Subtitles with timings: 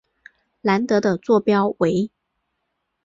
[0.63, 2.09] 兰德的座标为。